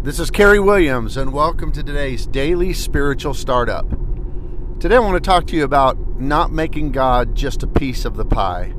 This 0.00 0.20
is 0.20 0.30
Kerry 0.30 0.60
Williams, 0.60 1.16
and 1.16 1.32
welcome 1.32 1.72
to 1.72 1.82
today's 1.82 2.24
daily 2.24 2.72
spiritual 2.72 3.34
startup. 3.34 3.84
Today, 4.78 4.94
I 4.94 5.00
want 5.00 5.22
to 5.22 5.28
talk 5.28 5.48
to 5.48 5.56
you 5.56 5.64
about 5.64 5.98
not 6.20 6.52
making 6.52 6.92
God 6.92 7.34
just 7.34 7.64
a 7.64 7.66
piece 7.66 8.04
of 8.04 8.16
the 8.16 8.24
pie. 8.24 8.72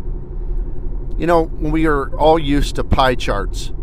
You 1.18 1.28
know, 1.28 1.42
we 1.42 1.86
are 1.88 2.16
all 2.16 2.40
used 2.40 2.76
to 2.76 2.86
pie 2.86 3.16
charts. 3.16 3.74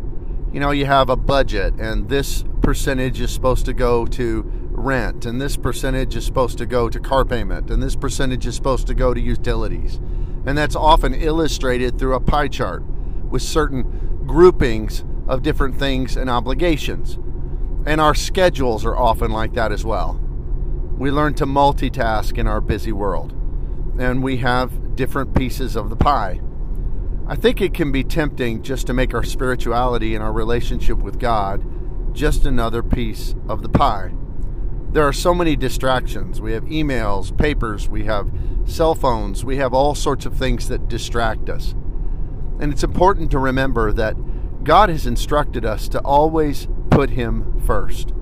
You 0.51 0.61
know, 0.61 0.71
you 0.71 0.87
have 0.87 1.11
a 1.11 1.15
budget, 1.15 1.75
and 1.75 2.09
this 2.09 2.43
percentage 2.63 3.21
is 3.21 3.33
supposed 3.33 3.67
to 3.67 3.75
go 3.75 4.07
to 4.07 4.43
rent, 4.71 5.27
and 5.27 5.39
this 5.39 5.59
percentage 5.59 6.17
is 6.17 6.25
supposed 6.25 6.57
to 6.57 6.65
go 6.65 6.89
to 6.89 6.99
car 6.99 7.27
payment, 7.27 7.71
and 7.71 7.83
this 7.83 7.97
percentage 7.97 8.47
is 8.47 8.55
supposed 8.57 8.87
to 8.87 8.95
go 8.95 9.13
to 9.13 9.21
utilities. 9.21 10.01
And 10.47 10.57
that's 10.57 10.75
often 10.75 11.13
illustrated 11.13 11.99
through 11.99 12.15
a 12.15 12.21
pie 12.21 12.49
chart 12.49 12.83
with 12.83 13.43
certain 13.43 14.25
groupings 14.27 15.05
of 15.29 15.43
different 15.43 15.79
things 15.79 16.17
and 16.17 16.31
obligations. 16.31 17.19
And 17.87 18.01
our 18.01 18.15
schedules 18.15 18.85
are 18.85 18.97
often 18.97 19.31
like 19.31 19.55
that 19.55 19.71
as 19.71 19.85
well. 19.85 20.21
We 20.99 21.11
learn 21.11 21.35
to 21.35 21.47
multitask 21.47 22.37
in 22.37 22.49
our 22.49 22.61
busy 22.61 22.91
world, 22.91 23.33
and 23.99 24.23
we 24.23 24.39
have 24.39 24.97
different 24.97 25.35
pieces 25.35 25.77
of 25.77 25.89
the 25.89 25.97
pie. 25.97 26.41
I 27.29 27.37
think 27.37 27.61
it 27.61 27.75
can 27.75 27.93
be 27.93 28.03
tempting 28.03 28.63
just 28.63 28.87
to 28.89 28.93
make 28.93 29.15
our 29.15 29.23
spirituality 29.23 30.15
and 30.15 30.25
our 30.25 30.33
relationship 30.33 30.99
with 30.99 31.19
God 31.19 31.65
just 32.13 32.45
another 32.45 32.83
piece 32.83 33.35
of 33.49 33.63
the 33.63 33.69
pie. 33.69 34.13
There 34.91 35.07
are 35.07 35.13
so 35.13 35.35
many 35.35 35.55
distractions. 35.57 36.41
We 36.41 36.53
have 36.53 36.65
emails, 36.65 37.37
papers, 37.37 37.89
we 37.89 38.05
have 38.05 38.31
cell 38.65 38.95
phones, 38.95 39.45
we 39.45 39.59
have 39.59 39.75
all 39.75 39.95
sorts 39.95 40.25
of 40.25 40.37
things 40.37 40.69
that 40.69 40.89
distract 40.89 41.51
us. 41.51 41.73
And 42.59 42.73
it's 42.73 42.83
important 42.83 43.31
to 43.33 43.39
remember 43.39 43.93
that 43.93 44.17
God 44.65 44.89
has 44.89 45.07
instructed 45.07 45.65
us 45.65 45.89
to 45.91 46.01
always 46.01 46.67
put 46.91 47.11
Him 47.11 47.61
first. 47.61 48.13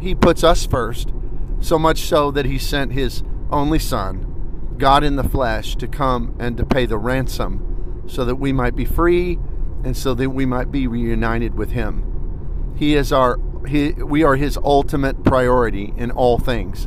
He 0.00 0.14
puts 0.14 0.44
us 0.44 0.66
first, 0.66 1.12
so 1.60 1.78
much 1.78 2.02
so 2.02 2.30
that 2.30 2.46
He 2.46 2.58
sent 2.58 2.92
His 2.92 3.22
only 3.50 3.78
Son, 3.78 4.74
God 4.78 5.04
in 5.04 5.16
the 5.16 5.24
flesh, 5.24 5.76
to 5.76 5.88
come 5.88 6.34
and 6.38 6.56
to 6.56 6.66
pay 6.66 6.86
the 6.86 6.98
ransom 6.98 8.04
so 8.06 8.24
that 8.24 8.36
we 8.36 8.52
might 8.52 8.74
be 8.74 8.84
free 8.84 9.38
and 9.84 9.96
so 9.96 10.14
that 10.14 10.30
we 10.30 10.46
might 10.46 10.70
be 10.70 10.86
reunited 10.86 11.54
with 11.54 11.70
Him. 11.70 12.74
He 12.76 12.94
is 12.94 13.12
our 13.12 13.38
he, 13.66 13.92
we 13.92 14.22
are 14.22 14.36
his 14.36 14.56
ultimate 14.56 15.24
priority 15.24 15.92
in 15.96 16.10
all 16.10 16.38
things. 16.38 16.84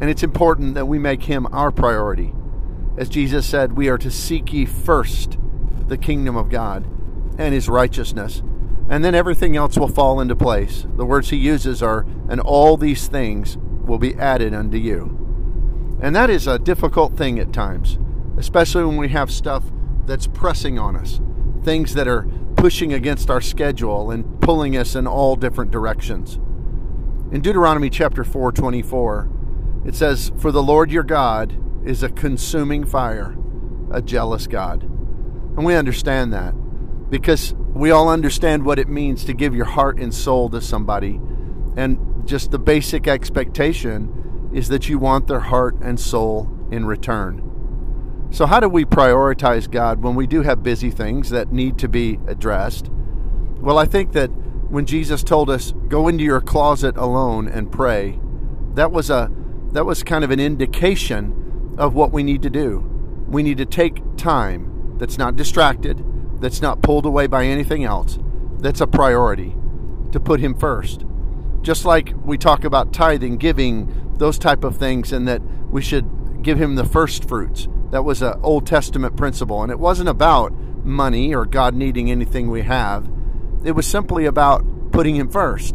And 0.00 0.08
it's 0.08 0.22
important 0.22 0.74
that 0.74 0.86
we 0.86 0.98
make 0.98 1.24
him 1.24 1.46
our 1.52 1.70
priority. 1.70 2.32
As 2.96 3.08
Jesus 3.08 3.46
said, 3.46 3.76
we 3.76 3.88
are 3.88 3.98
to 3.98 4.10
seek 4.10 4.52
ye 4.52 4.64
first 4.64 5.38
the 5.88 5.98
kingdom 5.98 6.36
of 6.36 6.50
God 6.50 6.84
and 7.38 7.54
his 7.54 7.68
righteousness. 7.68 8.42
And 8.88 9.04
then 9.04 9.14
everything 9.14 9.56
else 9.56 9.76
will 9.76 9.88
fall 9.88 10.20
into 10.20 10.34
place. 10.34 10.86
The 10.96 11.04
words 11.04 11.30
he 11.30 11.36
uses 11.36 11.82
are, 11.82 12.06
and 12.28 12.40
all 12.40 12.76
these 12.76 13.06
things 13.06 13.58
will 13.58 13.98
be 13.98 14.14
added 14.14 14.54
unto 14.54 14.78
you. 14.78 15.98
And 16.00 16.16
that 16.16 16.30
is 16.30 16.46
a 16.46 16.58
difficult 16.58 17.16
thing 17.16 17.38
at 17.38 17.52
times, 17.52 17.98
especially 18.38 18.84
when 18.84 18.96
we 18.96 19.08
have 19.08 19.30
stuff 19.30 19.64
that's 20.06 20.26
pressing 20.26 20.78
on 20.78 20.96
us, 20.96 21.20
things 21.62 21.94
that 21.94 22.08
are 22.08 22.26
pushing 22.56 22.92
against 22.92 23.30
our 23.30 23.40
schedule 23.40 24.10
and 24.10 24.40
pulling 24.40 24.76
us 24.76 24.94
in 24.94 25.06
all 25.06 25.36
different 25.36 25.70
directions. 25.70 26.36
In 27.30 27.40
Deuteronomy 27.42 27.90
chapter 27.90 28.24
4, 28.24 28.52
24, 28.52 29.30
it 29.84 29.94
says, 29.94 30.32
For 30.38 30.50
the 30.50 30.62
Lord 30.62 30.90
your 30.90 31.02
God 31.02 31.56
is 31.86 32.02
a 32.02 32.08
consuming 32.08 32.86
fire, 32.86 33.36
a 33.90 34.00
jealous 34.00 34.46
God. 34.46 34.82
And 34.82 35.64
we 35.64 35.74
understand 35.74 36.32
that 36.32 36.54
because 37.10 37.54
we 37.74 37.90
all 37.90 38.08
understand 38.08 38.64
what 38.64 38.78
it 38.78 38.88
means 38.88 39.24
to 39.24 39.32
give 39.32 39.54
your 39.54 39.64
heart 39.64 39.98
and 39.98 40.12
soul 40.12 40.48
to 40.50 40.60
somebody. 40.60 41.20
And 41.76 42.26
just 42.26 42.50
the 42.50 42.58
basic 42.58 43.06
expectation 43.06 44.50
is 44.52 44.68
that 44.68 44.88
you 44.88 44.98
want 44.98 45.26
their 45.26 45.40
heart 45.40 45.76
and 45.80 45.98
soul 45.98 46.48
in 46.70 46.86
return. 46.86 47.44
So, 48.30 48.44
how 48.46 48.60
do 48.60 48.68
we 48.68 48.84
prioritize 48.84 49.70
God 49.70 50.02
when 50.02 50.14
we 50.14 50.26
do 50.26 50.42
have 50.42 50.62
busy 50.62 50.90
things 50.90 51.30
that 51.30 51.52
need 51.52 51.78
to 51.78 51.88
be 51.88 52.18
addressed? 52.26 52.90
Well, 53.60 53.78
I 53.78 53.86
think 53.86 54.12
that 54.12 54.28
when 54.70 54.84
Jesus 54.84 55.22
told 55.22 55.48
us, 55.48 55.72
go 55.88 56.08
into 56.08 56.24
your 56.24 56.42
closet 56.42 56.96
alone 56.98 57.48
and 57.48 57.72
pray, 57.72 58.20
that 58.74 58.92
was 58.92 59.08
a 59.08 59.30
that 59.72 59.86
was 59.86 60.02
kind 60.02 60.24
of 60.24 60.30
an 60.30 60.40
indication 60.40 61.74
of 61.78 61.94
what 61.94 62.12
we 62.12 62.22
need 62.22 62.42
to 62.42 62.50
do. 62.50 62.78
We 63.26 63.42
need 63.42 63.58
to 63.58 63.66
take 63.66 64.02
time 64.16 64.96
that's 64.98 65.18
not 65.18 65.36
distracted, 65.36 66.04
that's 66.40 66.62
not 66.62 66.82
pulled 66.82 67.06
away 67.06 67.26
by 67.26 67.44
anything 67.44 67.84
else, 67.84 68.18
that's 68.58 68.80
a 68.80 68.86
priority 68.86 69.54
to 70.12 70.20
put 70.20 70.40
him 70.40 70.54
first. 70.54 71.04
Just 71.62 71.84
like 71.84 72.12
we 72.24 72.38
talk 72.38 72.64
about 72.64 72.92
tithing, 72.92 73.36
giving, 73.36 74.14
those 74.18 74.38
type 74.38 74.64
of 74.64 74.76
things, 74.76 75.12
and 75.12 75.28
that 75.28 75.42
we 75.70 75.82
should 75.82 76.42
give 76.42 76.60
him 76.60 76.74
the 76.74 76.84
first 76.84 77.28
fruits. 77.28 77.68
That 77.90 78.04
was 78.04 78.22
an 78.22 78.34
Old 78.42 78.66
Testament 78.66 79.16
principle. 79.16 79.62
And 79.62 79.72
it 79.72 79.78
wasn't 79.78 80.08
about 80.08 80.52
money 80.84 81.34
or 81.34 81.46
God 81.46 81.74
needing 81.74 82.10
anything 82.10 82.50
we 82.50 82.62
have, 82.62 83.08
it 83.64 83.72
was 83.72 83.86
simply 83.86 84.24
about 84.24 84.64
putting 84.92 85.16
him 85.16 85.28
first. 85.28 85.74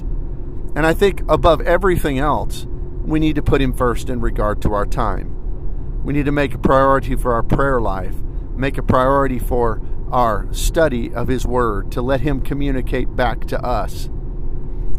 And 0.76 0.86
I 0.86 0.94
think 0.94 1.22
above 1.30 1.62
everything 1.62 2.18
else, 2.18 2.66
we 3.04 3.20
need 3.20 3.36
to 3.36 3.44
put 3.44 3.62
him 3.62 3.74
first 3.74 4.10
in 4.10 4.22
regard 4.22 4.62
to 4.64 4.74
our 4.74 4.86
time. 4.86 6.04
We 6.04 6.14
need 6.14 6.26
to 6.26 6.32
make 6.32 6.54
a 6.54 6.58
priority 6.58 7.16
for 7.16 7.34
our 7.34 7.44
prayer 7.44 7.80
life, 7.80 8.16
make 8.56 8.78
a 8.78 8.84
priority 8.84 9.40
for 9.40 9.82
our 10.14 10.48
study 10.54 11.14
of 11.14 11.28
His 11.28 11.46
Word, 11.46 11.92
to 11.92 12.02
let 12.02 12.22
Him 12.22 12.40
communicate 12.40 13.16
back 13.16 13.46
to 13.48 13.60
us. 13.62 14.06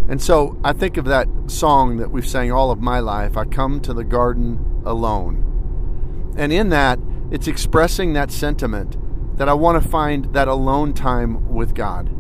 And 0.09 0.21
so 0.21 0.61
I 0.63 0.73
think 0.73 0.97
of 0.97 1.07
that 1.07 1.29
song 1.47 1.97
that 1.99 2.11
we've 2.11 2.29
sang 2.29 2.53
all 2.53 2.71
of 2.71 2.81
my 2.81 2.99
life 2.99 3.37
I 3.37 3.45
come 3.45 3.81
to 3.81 3.95
the 3.95 4.05
garden 4.05 4.83
alone. 4.85 6.35
And 6.37 6.53
in 6.53 6.69
that, 6.71 6.99
it's 7.31 7.47
expressing 7.47 8.13
that 8.13 8.31
sentiment 8.31 8.99
that 9.39 9.49
I 9.49 9.55
want 9.55 9.83
to 9.83 9.89
find 9.89 10.27
that 10.35 10.49
alone 10.49 10.93
time 10.93 11.49
with 11.49 11.75
God, 11.75 12.11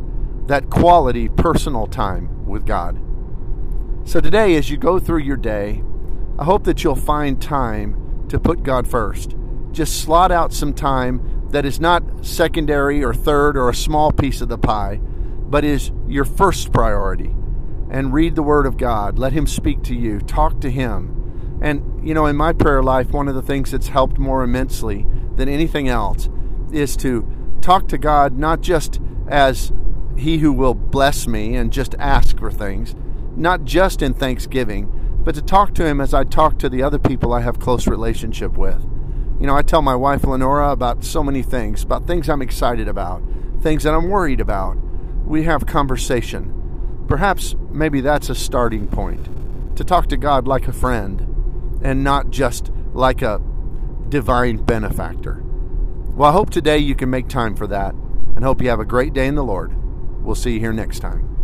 that 0.48 0.70
quality 0.70 1.28
personal 1.28 1.86
time 1.86 2.46
with 2.46 2.64
God. 2.64 3.00
So 4.04 4.20
today, 4.20 4.54
as 4.54 4.70
you 4.70 4.76
go 4.76 4.98
through 4.98 5.22
your 5.22 5.36
day, 5.36 5.82
I 6.38 6.44
hope 6.44 6.64
that 6.64 6.84
you'll 6.84 6.94
find 6.94 7.40
time 7.40 8.26
to 8.28 8.38
put 8.38 8.62
God 8.62 8.86
first. 8.86 9.34
Just 9.72 10.00
slot 10.00 10.30
out 10.30 10.52
some 10.52 10.72
time 10.72 11.33
that 11.54 11.64
is 11.64 11.78
not 11.78 12.02
secondary 12.26 13.04
or 13.04 13.14
third 13.14 13.56
or 13.56 13.68
a 13.68 13.74
small 13.74 14.10
piece 14.10 14.40
of 14.40 14.48
the 14.48 14.58
pie, 14.58 14.96
but 14.96 15.64
is 15.64 15.92
your 16.08 16.24
first 16.24 16.72
priority. 16.72 17.32
And 17.88 18.12
read 18.12 18.34
the 18.34 18.42
Word 18.42 18.66
of 18.66 18.76
God. 18.76 19.20
Let 19.20 19.32
Him 19.32 19.46
speak 19.46 19.84
to 19.84 19.94
you. 19.94 20.18
Talk 20.18 20.60
to 20.62 20.70
Him. 20.70 21.60
And, 21.62 22.04
you 22.04 22.12
know, 22.12 22.26
in 22.26 22.34
my 22.34 22.52
prayer 22.52 22.82
life, 22.82 23.12
one 23.12 23.28
of 23.28 23.36
the 23.36 23.42
things 23.42 23.70
that's 23.70 23.86
helped 23.86 24.18
more 24.18 24.42
immensely 24.42 25.06
than 25.36 25.48
anything 25.48 25.88
else 25.88 26.28
is 26.72 26.96
to 26.96 27.24
talk 27.60 27.86
to 27.88 27.98
God 27.98 28.36
not 28.36 28.60
just 28.60 29.00
as 29.28 29.72
He 30.16 30.38
who 30.38 30.52
will 30.52 30.74
bless 30.74 31.28
me 31.28 31.54
and 31.54 31.72
just 31.72 31.94
ask 32.00 32.36
for 32.36 32.50
things, 32.50 32.96
not 33.36 33.62
just 33.62 34.02
in 34.02 34.12
thanksgiving, 34.12 35.20
but 35.22 35.36
to 35.36 35.42
talk 35.42 35.72
to 35.74 35.86
Him 35.86 36.00
as 36.00 36.14
I 36.14 36.24
talk 36.24 36.58
to 36.58 36.68
the 36.68 36.82
other 36.82 36.98
people 36.98 37.32
I 37.32 37.42
have 37.42 37.60
close 37.60 37.86
relationship 37.86 38.58
with. 38.58 38.84
You 39.40 39.46
know, 39.46 39.56
I 39.56 39.62
tell 39.62 39.82
my 39.82 39.96
wife, 39.96 40.24
Lenora, 40.24 40.70
about 40.70 41.04
so 41.04 41.22
many 41.22 41.42
things, 41.42 41.82
about 41.82 42.06
things 42.06 42.28
I'm 42.28 42.42
excited 42.42 42.88
about, 42.88 43.22
things 43.60 43.82
that 43.82 43.94
I'm 43.94 44.08
worried 44.08 44.40
about. 44.40 44.76
We 45.26 45.44
have 45.44 45.66
conversation. 45.66 47.04
Perhaps 47.08 47.54
maybe 47.70 48.00
that's 48.00 48.30
a 48.30 48.34
starting 48.34 48.86
point 48.86 49.76
to 49.76 49.84
talk 49.84 50.08
to 50.08 50.16
God 50.16 50.46
like 50.46 50.68
a 50.68 50.72
friend 50.72 51.80
and 51.82 52.04
not 52.04 52.30
just 52.30 52.70
like 52.92 53.22
a 53.22 53.40
divine 54.08 54.58
benefactor. 54.58 55.42
Well, 56.14 56.30
I 56.30 56.32
hope 56.32 56.50
today 56.50 56.78
you 56.78 56.94
can 56.94 57.10
make 57.10 57.28
time 57.28 57.56
for 57.56 57.66
that 57.66 57.94
and 58.36 58.44
hope 58.44 58.62
you 58.62 58.68
have 58.68 58.80
a 58.80 58.84
great 58.84 59.12
day 59.12 59.26
in 59.26 59.34
the 59.34 59.44
Lord. 59.44 59.74
We'll 60.24 60.34
see 60.34 60.52
you 60.52 60.60
here 60.60 60.72
next 60.72 61.00
time. 61.00 61.34